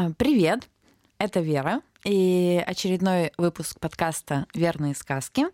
А, 0.00 0.10
привет, 0.16 0.70
это 1.18 1.40
Вера 1.40 1.82
и 2.04 2.64
очередной 2.66 3.32
выпуск 3.36 3.78
подкаста 3.78 4.46
«Верные 4.54 4.94
сказки». 4.94 5.44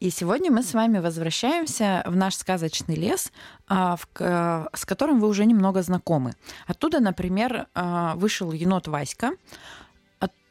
И 0.00 0.10
сегодня 0.10 0.50
мы 0.50 0.64
с 0.64 0.74
вами 0.74 0.98
возвращаемся 0.98 2.02
в 2.04 2.16
наш 2.16 2.34
сказочный 2.34 2.96
лес, 2.96 3.30
а, 3.68 3.96
с 3.96 4.84
которым 4.84 5.20
вы 5.20 5.28
уже 5.28 5.46
немного 5.46 5.80
знакомы. 5.82 6.32
Оттуда, 6.66 6.98
например, 6.98 7.68
а, 7.72 8.16
вышел 8.16 8.50
енот 8.50 8.88
Васька, 8.88 9.30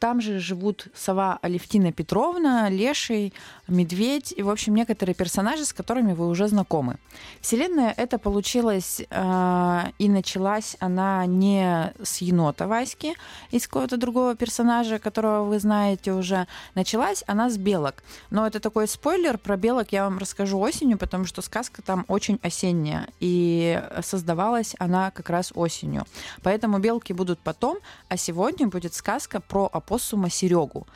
там 0.03 0.19
же 0.19 0.39
живут 0.39 0.87
сова 0.93 1.39
Алевтина 1.41 1.93
Петровна, 1.93 2.67
Леший, 2.67 3.33
Медведь 3.69 4.33
и, 4.35 4.43
в 4.43 4.49
общем, 4.49 4.75
некоторые 4.75 5.15
персонажи, 5.15 5.63
с 5.63 5.71
которыми 5.71 6.11
вы 6.11 6.27
уже 6.27 6.49
знакомы. 6.49 6.97
Вселенная 7.39 7.93
это 7.95 8.17
получилась 8.17 9.01
э, 9.09 9.81
и 9.99 10.09
началась 10.09 10.75
она 10.81 11.25
не 11.25 11.93
с 12.03 12.17
енота 12.17 12.67
Васьки, 12.67 13.13
из 13.51 13.65
какого-то 13.65 13.95
другого 13.95 14.35
персонажа, 14.35 14.99
которого 14.99 15.45
вы 15.45 15.59
знаете 15.59 16.11
уже. 16.11 16.47
Началась 16.75 17.23
она 17.25 17.49
с 17.49 17.57
белок. 17.57 18.03
Но 18.29 18.45
это 18.45 18.59
такой 18.59 18.89
спойлер, 18.89 19.37
про 19.37 19.55
белок 19.55 19.93
я 19.93 20.03
вам 20.03 20.17
расскажу 20.17 20.59
осенью, 20.59 20.97
потому 20.97 21.23
что 21.23 21.41
сказка 21.41 21.81
там 21.81 22.03
очень 22.09 22.39
осенняя, 22.43 23.07
и 23.21 23.81
создавалась 24.01 24.75
она 24.79 25.11
как 25.11 25.29
раз 25.29 25.53
осенью. 25.55 26.03
Поэтому 26.41 26.79
белки 26.79 27.13
будут 27.13 27.39
потом, 27.39 27.77
а 28.09 28.17
сегодня 28.17 28.67
будет 28.67 28.93
сказка 28.93 29.39
про 29.39 29.69
апостол 29.71 29.92
опоссума 29.93 30.29
Серегу. 30.29 30.87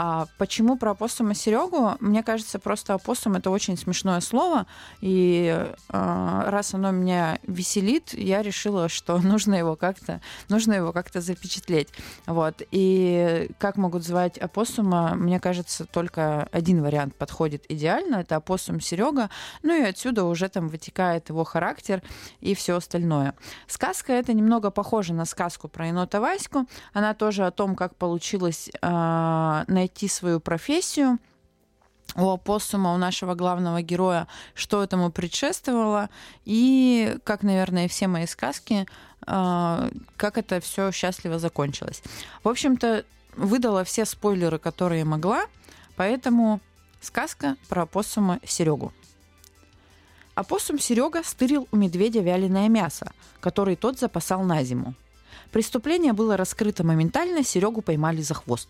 А 0.00 0.28
почему 0.38 0.78
про 0.78 0.92
опоссума 0.92 1.34
Серегу? 1.34 1.96
Мне 1.98 2.22
кажется, 2.22 2.60
просто 2.60 2.94
опоссум 2.94 3.34
это 3.34 3.50
очень 3.50 3.76
смешное 3.76 4.20
слово, 4.20 4.68
и 5.00 5.66
э, 5.88 6.42
раз 6.46 6.72
оно 6.72 6.92
меня 6.92 7.40
веселит, 7.42 8.14
я 8.14 8.42
решила, 8.42 8.88
что 8.88 9.18
нужно 9.22 9.56
его 9.56 9.74
как-то, 9.74 10.20
нужно 10.48 10.74
его 10.74 10.92
как-то 10.92 11.20
запечатлеть. 11.20 11.88
Вот. 12.26 12.62
И 12.70 13.50
как 13.58 13.76
могут 13.76 14.04
звать 14.04 14.38
опоссума, 14.38 15.16
мне 15.16 15.40
кажется, 15.40 15.84
только 15.84 16.48
один 16.52 16.80
вариант 16.80 17.16
подходит 17.16 17.64
идеально, 17.68 18.18
это 18.20 18.36
опоссум 18.36 18.80
Серега, 18.80 19.30
ну 19.64 19.74
и 19.74 19.82
отсюда 19.82 20.26
уже 20.26 20.48
там 20.48 20.68
вытекает 20.68 21.28
его 21.28 21.42
характер 21.42 22.04
и 22.40 22.54
все 22.54 22.76
остальное. 22.76 23.34
Сказка 23.66 24.12
это 24.12 24.32
немного 24.32 24.70
похожа 24.70 25.12
на 25.12 25.24
сказку 25.24 25.66
про 25.66 25.88
енота 25.88 26.20
Ваську, 26.20 26.66
она 26.92 27.14
тоже 27.14 27.44
о 27.44 27.50
том, 27.50 27.74
как 27.74 27.96
получилось 27.96 28.70
э, 28.80 29.64
найти 29.66 29.87
найти 29.88 30.08
свою 30.08 30.38
профессию 30.40 31.18
у 32.14 32.28
опоссума, 32.28 32.94
у 32.94 32.98
нашего 32.98 33.34
главного 33.34 33.80
героя, 33.82 34.26
что 34.54 34.82
этому 34.82 35.10
предшествовало, 35.10 36.08
и, 36.44 37.16
как, 37.24 37.42
наверное, 37.42 37.88
все 37.88 38.06
мои 38.06 38.26
сказки, 38.26 38.86
а, 39.26 39.88
как 40.16 40.38
это 40.38 40.60
все 40.60 40.92
счастливо 40.92 41.38
закончилось. 41.38 42.02
В 42.44 42.48
общем-то, 42.48 43.04
выдала 43.36 43.84
все 43.84 44.04
спойлеры, 44.04 44.58
которые 44.58 45.04
могла, 45.04 45.46
поэтому 45.96 46.60
сказка 47.00 47.56
про 47.68 47.82
опоссума 47.82 48.40
Серегу. 48.44 48.92
Опоссум 50.34 50.78
Серега 50.78 51.22
стырил 51.24 51.66
у 51.72 51.76
медведя 51.76 52.20
вяленое 52.20 52.68
мясо, 52.68 53.12
которое 53.40 53.76
тот 53.76 53.98
запасал 53.98 54.42
на 54.42 54.62
зиму. 54.64 54.94
Преступление 55.50 56.12
было 56.12 56.36
раскрыто 56.36 56.84
моментально, 56.84 57.42
Серегу 57.42 57.80
поймали 57.80 58.22
за 58.22 58.34
хвост. 58.34 58.68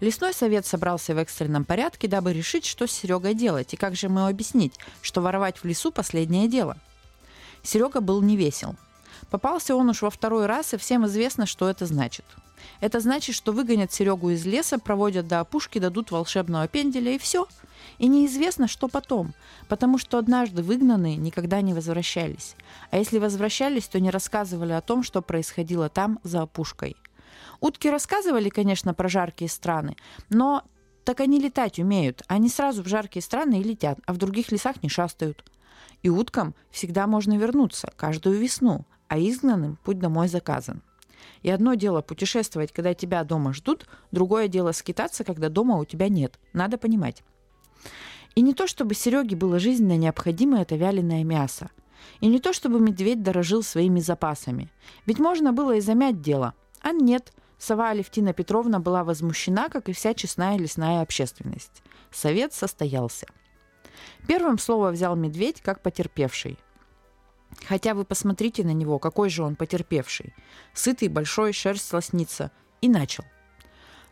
Лесной 0.00 0.34
совет 0.34 0.66
собрался 0.66 1.14
в 1.14 1.18
экстренном 1.18 1.64
порядке, 1.64 2.08
дабы 2.08 2.32
решить, 2.32 2.66
что 2.66 2.86
с 2.86 2.92
Серегой 2.92 3.34
делать 3.34 3.72
и 3.74 3.76
как 3.76 3.94
же 3.94 4.06
ему 4.06 4.26
объяснить, 4.26 4.74
что 5.02 5.20
воровать 5.20 5.58
в 5.58 5.64
лесу– 5.64 5.92
последнее 5.92 6.48
дело. 6.48 6.76
Серега 7.62 8.00
был 8.00 8.20
не 8.20 8.36
весел. 8.36 8.76
Попался 9.30 9.74
он 9.76 9.88
уж 9.88 10.02
во 10.02 10.10
второй 10.10 10.46
раз, 10.46 10.74
и 10.74 10.76
всем 10.76 11.06
известно, 11.06 11.46
что 11.46 11.68
это 11.68 11.86
значит. 11.86 12.24
Это 12.80 13.00
значит, 13.00 13.34
что 13.34 13.52
выгонят 13.52 13.92
Серегу 13.92 14.30
из 14.30 14.44
леса, 14.44 14.78
проводят 14.78 15.28
до 15.28 15.40
опушки, 15.40 15.78
дадут 15.78 16.10
волшебного 16.10 16.68
пенделя 16.68 17.12
и 17.12 17.18
все. 17.18 17.46
И 17.98 18.08
неизвестно, 18.08 18.66
что 18.66 18.88
потом, 18.88 19.34
потому 19.68 19.98
что 19.98 20.18
однажды 20.18 20.62
выгнанные 20.62 21.16
никогда 21.16 21.60
не 21.60 21.72
возвращались. 21.72 22.56
А 22.90 22.98
если 22.98 23.18
возвращались, 23.18 23.86
то 23.86 24.00
не 24.00 24.10
рассказывали 24.10 24.72
о 24.72 24.80
том, 24.80 25.02
что 25.02 25.22
происходило 25.22 25.88
там, 25.88 26.18
за 26.24 26.42
опушкой. 26.42 26.96
Утки 27.60 27.88
рассказывали, 27.88 28.48
конечно, 28.48 28.94
про 28.94 29.08
жаркие 29.08 29.48
страны, 29.48 29.96
но 30.28 30.64
так 31.04 31.20
они 31.20 31.38
летать 31.38 31.78
умеют. 31.78 32.22
Они 32.28 32.48
сразу 32.48 32.82
в 32.82 32.88
жаркие 32.88 33.22
страны 33.22 33.60
и 33.60 33.64
летят, 33.64 33.98
а 34.06 34.12
в 34.12 34.16
других 34.16 34.50
лесах 34.50 34.82
не 34.82 34.88
шастают. 34.88 35.44
И 36.02 36.08
уткам 36.08 36.54
всегда 36.70 37.06
можно 37.06 37.36
вернуться, 37.36 37.92
каждую 37.96 38.38
весну, 38.38 38.86
а 39.08 39.18
изгнанным 39.18 39.78
путь 39.84 39.98
домой 39.98 40.28
заказан. 40.28 40.82
И 41.42 41.50
одно 41.50 41.74
дело 41.74 42.00
путешествовать, 42.00 42.72
когда 42.72 42.94
тебя 42.94 43.22
дома 43.24 43.52
ждут, 43.52 43.86
другое 44.12 44.48
дело 44.48 44.72
скитаться, 44.72 45.24
когда 45.24 45.48
дома 45.48 45.78
у 45.78 45.84
тебя 45.84 46.08
нет. 46.08 46.38
Надо 46.52 46.78
понимать. 46.78 47.22
И 48.34 48.40
не 48.40 48.54
то, 48.54 48.66
чтобы 48.66 48.94
Сереге 48.94 49.36
было 49.36 49.58
жизненно 49.58 49.96
необходимо 49.96 50.60
это 50.60 50.76
вяленое 50.76 51.22
мясо. 51.22 51.70
И 52.20 52.26
не 52.26 52.40
то, 52.40 52.52
чтобы 52.52 52.80
медведь 52.80 53.22
дорожил 53.22 53.62
своими 53.62 54.00
запасами. 54.00 54.70
Ведь 55.06 55.18
можно 55.18 55.52
было 55.52 55.76
и 55.76 55.80
замять 55.80 56.20
дело. 56.20 56.54
А 56.84 56.92
нет– 56.92 57.32
Сова 57.64 57.90
Алевтина 57.90 58.34
Петровна 58.34 58.78
была 58.78 59.04
возмущена, 59.04 59.70
как 59.70 59.88
и 59.88 59.94
вся 59.94 60.12
честная 60.12 60.58
лесная 60.58 61.00
общественность. 61.00 61.82
Совет 62.10 62.52
состоялся. 62.52 63.26
Первым 64.28 64.58
слово 64.58 64.90
взял 64.90 65.16
медведь, 65.16 65.62
как 65.62 65.80
потерпевший. 65.80 66.58
Хотя 67.66 67.94
вы 67.94 68.04
посмотрите 68.04 68.64
на 68.64 68.72
него, 68.72 68.98
какой 68.98 69.30
же 69.30 69.42
он 69.42 69.56
потерпевший. 69.56 70.34
Сытый, 70.74 71.08
большой, 71.08 71.54
шерсть 71.54 71.90
лоснится. 71.92 72.50
И 72.82 72.88
начал. 72.90 73.24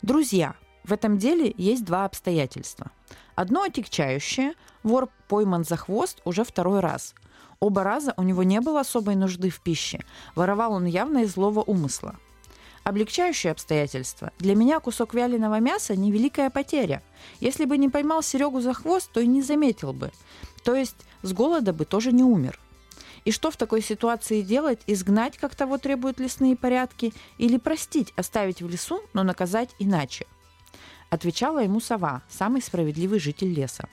Друзья, 0.01 0.55
в 0.83 0.91
этом 0.91 1.19
деле 1.19 1.53
есть 1.55 1.85
два 1.85 2.05
обстоятельства. 2.05 2.91
Одно 3.35 3.61
отягчающее. 3.61 4.53
Вор 4.81 5.09
пойман 5.27 5.63
за 5.63 5.77
хвост 5.77 6.21
уже 6.25 6.43
второй 6.43 6.79
раз. 6.79 7.13
Оба 7.59 7.83
раза 7.83 8.15
у 8.17 8.23
него 8.23 8.41
не 8.41 8.61
было 8.61 8.79
особой 8.79 9.15
нужды 9.15 9.51
в 9.51 9.61
пище. 9.61 9.99
Воровал 10.33 10.73
он 10.73 10.85
явно 10.85 11.19
из 11.19 11.33
злого 11.33 11.61
умысла. 11.61 12.17
Облегчающее 12.83 13.51
обстоятельство. 13.51 14.31
Для 14.39 14.55
меня 14.55 14.79
кусок 14.79 15.13
вяленого 15.13 15.59
мяса– 15.59 15.95
невеликая 15.95 16.49
потеря. 16.49 17.01
Если 17.39 17.63
бы 17.63 17.77
не 17.77 17.87
поймал 17.87 18.21
Серегу 18.21 18.59
за 18.59 18.73
хвост, 18.73 19.09
то 19.13 19.21
и 19.21 19.27
не 19.27 19.41
заметил 19.41 19.93
бы. 19.93 20.11
То 20.63 20.75
есть 20.75 20.97
с 21.21 21.31
голода 21.31 21.71
бы 21.71 21.85
тоже 21.85 22.11
не 22.11 22.23
умер. 22.23 22.59
И 23.23 23.31
что 23.31 23.51
в 23.51 23.55
такой 23.55 23.81
ситуации 23.81 24.41
делать? 24.41 24.81
Изгнать, 24.85 25.37
как 25.37 25.55
того 25.55 25.77
требуют 25.77 26.19
лесные 26.19 26.57
порядки, 26.57 27.13
или 27.37 27.57
простить, 27.57 28.11
оставить 28.17 28.61
в 28.61 28.67
лесу, 28.67 29.01
но 29.13 29.23
наказать 29.23 29.69
иначе? 29.79 30.25
Отвечала 31.09 31.59
ему 31.59 31.79
сова, 31.79 32.21
самый 32.27 32.61
справедливый 32.61 33.19
житель 33.19 33.53
леса. 33.53 33.87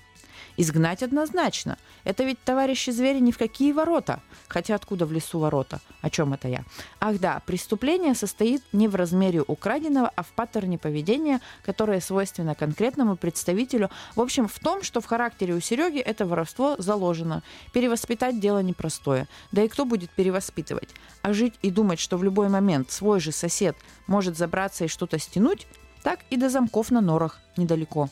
Изгнать 0.57 1.03
однозначно. 1.03 1.79
Это 2.05 2.25
ведь, 2.25 2.43
товарищи 2.45 2.91
звери, 2.91 3.19
ни 3.19 3.31
в 3.31 3.39
какие 3.39 3.73
ворота. 3.73 4.21
Хотя 4.49 4.75
откуда 4.75 5.07
в 5.07 5.13
лесу 5.13 5.39
ворота? 5.39 5.81
О 6.03 6.11
чем 6.11 6.33
это 6.33 6.49
я? 6.49 6.65
Ах 6.99 7.19
да, 7.19 7.43
преступление 7.47 8.15
состоит 8.15 8.63
не 8.73 8.89
в 8.89 8.95
размере 8.95 9.43
украденного, 9.43 10.11
а 10.15 10.23
в 10.23 10.29
паттерне 10.29 10.79
поведения, 10.79 11.41
которое 11.63 12.01
свойственно 12.01 12.55
конкретному 12.55 13.17
представителю. 13.17 13.91
В 14.17 14.21
общем, 14.21 14.49
в 14.49 14.59
том, 14.59 14.83
что 14.83 15.01
в 15.01 15.07
характере 15.07 15.55
у 15.55 15.61
Сереги 15.61 15.99
это 15.99 16.27
воровство 16.27 16.77
заложено. 16.79 17.43
Перевоспитать 17.73 18.41
дело 18.41 18.61
непростое. 18.61 19.29
Да 19.53 19.63
и 19.63 19.69
кто 19.69 19.85
будет 19.85 20.11
перевоспитывать? 20.11 20.89
А 21.23 21.33
жить 21.33 21.55
и 21.63 21.71
думать, 21.71 22.01
что 22.01 22.17
в 22.17 22.25
любой 22.25 22.49
момент 22.49 22.91
свой 22.91 23.21
же 23.21 23.33
сосед 23.33 23.77
может 24.07 24.37
забраться 24.37 24.85
и 24.85 24.89
что-то 24.89 25.19
стянуть, 25.19 25.67
так 26.03 26.21
и 26.31 26.37
до 26.37 26.49
замков 26.49 26.91
на 26.91 27.01
норах 27.01 27.41
недалеко. 27.57 28.09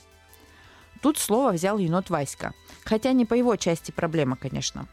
Тут 1.00 1.18
слово 1.18 1.52
взял 1.52 1.78
енот 1.78 2.10
Васька. 2.10 2.52
Хотя 2.84 3.12
не 3.12 3.24
по 3.24 3.34
его 3.34 3.56
части 3.56 3.90
проблема, 3.90 4.36
конечно. 4.36 4.86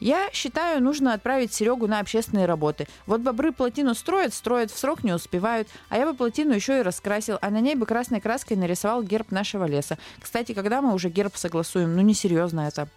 Я 0.00 0.28
считаю, 0.32 0.82
нужно 0.82 1.14
отправить 1.14 1.52
Серегу 1.52 1.86
на 1.86 2.00
общественные 2.00 2.46
работы. 2.46 2.86
Вот 3.06 3.20
бобры 3.20 3.52
плотину 3.52 3.94
строят, 3.94 4.34
строят 4.34 4.70
в 4.70 4.78
срок, 4.78 5.04
не 5.04 5.12
успевают. 5.12 5.68
А 5.88 5.96
я 5.96 6.06
бы 6.06 6.14
плотину 6.14 6.52
еще 6.52 6.80
и 6.80 6.82
раскрасил, 6.82 7.38
а 7.40 7.50
на 7.50 7.60
ней 7.60 7.74
бы 7.74 7.86
красной 7.86 8.20
краской 8.20 8.56
нарисовал 8.56 9.02
герб 9.02 9.30
нашего 9.30 9.64
леса. 9.66 9.98
Кстати, 10.20 10.52
когда 10.52 10.82
мы 10.82 10.92
уже 10.94 11.08
герб 11.08 11.36
согласуем? 11.36 11.94
Ну, 11.94 12.02
несерьезно 12.02 12.62
это. 12.62 12.88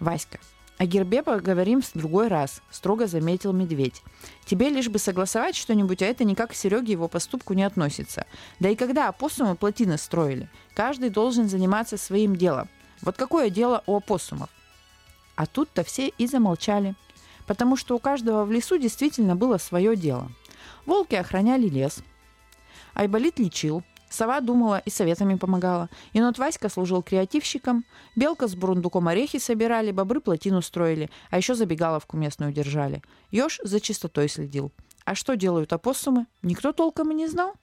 Васька, 0.00 0.38
о 0.82 0.84
гербе 0.84 1.22
поговорим 1.22 1.80
в 1.80 1.92
другой 1.94 2.26
раз, 2.26 2.60
строго 2.68 3.06
заметил 3.06 3.52
медведь. 3.52 4.02
Тебе 4.44 4.68
лишь 4.68 4.88
бы 4.88 4.98
согласовать 4.98 5.54
что-нибудь, 5.54 6.02
а 6.02 6.06
это 6.06 6.24
никак 6.24 6.50
к 6.50 6.54
Сереге 6.54 6.90
его 6.90 7.06
поступку 7.06 7.54
не 7.54 7.62
относится. 7.62 8.26
Да 8.58 8.68
и 8.68 8.74
когда 8.74 9.06
опоссумы 9.06 9.54
плотины 9.54 9.96
строили, 9.96 10.48
каждый 10.74 11.10
должен 11.10 11.48
заниматься 11.48 11.96
своим 11.96 12.34
делом. 12.34 12.68
Вот 13.00 13.16
какое 13.16 13.48
дело 13.48 13.84
у 13.86 13.96
опоссумов? 13.96 14.50
А 15.36 15.46
тут-то 15.46 15.84
все 15.84 16.08
и 16.08 16.26
замолчали, 16.26 16.96
потому 17.46 17.76
что 17.76 17.94
у 17.94 18.00
каждого 18.00 18.44
в 18.44 18.50
лесу 18.50 18.76
действительно 18.76 19.36
было 19.36 19.58
свое 19.58 19.94
дело. 19.94 20.32
Волки 20.84 21.14
охраняли 21.14 21.68
лес, 21.68 22.00
Айболит 22.94 23.38
лечил, 23.38 23.84
Сова 24.12 24.40
думала 24.40 24.78
и 24.84 24.90
советами 24.90 25.36
помогала. 25.36 25.88
Енот 26.12 26.38
Васька 26.38 26.68
служил 26.68 27.02
креативщиком. 27.02 27.84
Белка 28.14 28.46
с 28.46 28.54
бурундуком 28.54 29.08
орехи 29.08 29.38
собирали, 29.38 29.90
бобры 29.90 30.20
плотину 30.20 30.60
строили, 30.60 31.08
а 31.30 31.38
еще 31.38 31.54
забегаловку 31.54 32.18
местную 32.18 32.52
держали. 32.52 33.02
Ёж 33.30 33.58
за 33.64 33.80
чистотой 33.80 34.28
следил. 34.28 34.70
А 35.06 35.14
что 35.14 35.34
делают 35.34 35.72
опоссумы? 35.72 36.26
Никто 36.42 36.72
толком 36.72 37.10
и 37.10 37.14
не 37.14 37.26
знал. 37.26 37.54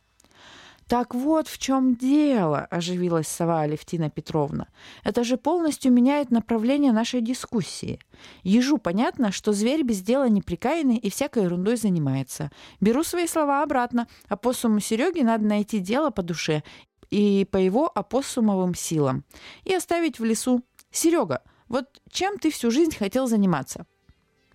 «Так 0.89 1.13
вот 1.13 1.47
в 1.47 1.59
чем 1.59 1.95
дело»,– 1.95 2.65
оживилась 2.71 3.27
сова 3.27 3.61
Алевтина 3.61 4.09
Петровна. 4.09 4.69
«Это 5.03 5.23
же 5.23 5.37
полностью 5.37 5.91
меняет 5.91 6.31
направление 6.31 6.91
нашей 6.91 7.21
дискуссии. 7.21 7.99
Ежу 8.41 8.79
понятно, 8.79 9.31
что 9.31 9.53
зверь 9.53 9.83
без 9.83 10.01
дела 10.01 10.27
неприкаянный 10.27 10.97
и 10.97 11.11
всякой 11.11 11.43
ерундой 11.43 11.77
занимается. 11.77 12.49
Беру 12.81 13.03
свои 13.03 13.27
слова 13.27 13.61
обратно. 13.61 14.07
Опоссуму 14.29 14.79
Сереге 14.79 15.23
надо 15.23 15.45
найти 15.45 15.77
дело 15.77 16.09
по 16.09 16.23
душе 16.23 16.63
и 17.11 17.47
по 17.51 17.57
его 17.57 17.91
опоссумовым 17.93 18.73
силам. 18.73 19.23
И 19.65 19.75
оставить 19.75 20.17
в 20.17 20.23
лесу. 20.23 20.63
Серега, 20.89 21.43
вот 21.67 21.85
чем 22.09 22.39
ты 22.39 22.49
всю 22.49 22.71
жизнь 22.71 22.97
хотел 22.97 23.27
заниматься?» 23.27 23.85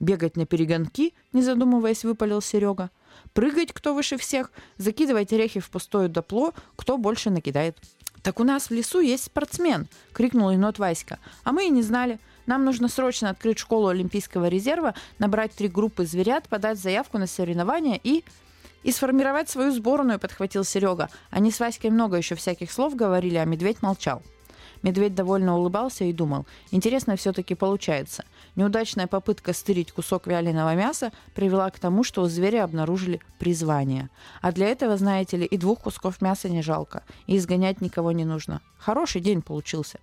«Бегать 0.00 0.36
на 0.36 0.46
перегонки»,– 0.46 1.14
не 1.32 1.42
задумываясь, 1.42 2.02
выпалил 2.02 2.42
Серега– 2.42 2.90
Прыгать 3.32 3.72
кто 3.72 3.94
выше 3.94 4.16
всех, 4.16 4.50
закидывать 4.78 5.32
орехи 5.32 5.60
в 5.60 5.70
пустое 5.70 6.08
допло, 6.08 6.54
кто 6.76 6.98
больше 6.98 7.30
накидает. 7.30 7.78
«Так 8.22 8.40
у 8.40 8.44
нас 8.44 8.70
в 8.70 8.70
лесу 8.70 9.00
есть 9.00 9.24
спортсмен!»— 9.24 9.86
крикнул 10.14 10.50
енот 10.50 10.78
Васька. 10.78 11.18
«А 11.42 11.52
мы 11.52 11.66
и 11.66 11.70
не 11.70 11.82
знали. 11.82 12.18
Нам 12.46 12.64
нужно 12.64 12.88
срочно 12.88 13.28
открыть 13.28 13.58
школу 13.58 13.88
Олимпийского 13.88 14.48
резерва, 14.48 14.94
набрать 15.18 15.52
три 15.52 15.68
группы 15.68 16.06
зверят, 16.06 16.48
подать 16.48 16.78
заявку 16.78 17.18
на 17.18 17.26
соревнования 17.26 18.00
и...» 18.02 18.24
«И 18.82 18.92
сформировать 18.92 19.50
свою 19.50 19.72
сборную»,— 19.72 20.18
подхватил 20.20 20.64
Серега. 20.64 21.10
Они 21.30 21.50
с 21.50 21.60
Васькой 21.60 21.90
много 21.90 22.16
еще 22.16 22.34
всяких 22.34 22.72
слов 22.72 22.94
говорили, 22.94 23.36
а 23.36 23.44
медведь 23.44 23.82
молчал. 23.82 24.22
Медведь 24.84 25.14
довольно 25.14 25.56
улыбался 25.56 26.04
и 26.04 26.12
думал, 26.12 26.44
интересно 26.70 27.16
все-таки 27.16 27.54
получается. 27.54 28.22
Неудачная 28.54 29.06
попытка 29.06 29.54
стырить 29.54 29.90
кусок 29.92 30.26
вяленого 30.26 30.74
мяса 30.74 31.10
привела 31.34 31.70
к 31.70 31.78
тому, 31.78 32.04
что 32.04 32.20
у 32.20 32.26
зверя 32.26 32.64
обнаружили 32.64 33.20
призвание. 33.38 34.10
А 34.42 34.52
для 34.52 34.66
этого, 34.66 34.98
знаете 34.98 35.38
ли, 35.38 35.46
и 35.46 35.56
двух 35.56 35.80
кусков 35.80 36.20
мяса 36.20 36.50
не 36.50 36.60
жалко, 36.60 37.02
и 37.26 37.38
изгонять 37.38 37.80
никого 37.80 38.12
не 38.12 38.26
нужно. 38.26 38.60
Хороший 38.76 39.22
день 39.22 39.40
получился. 39.40 40.00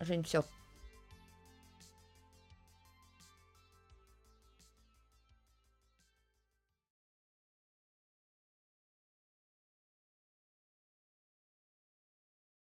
Жень, 0.00 0.24
все, 0.24 0.42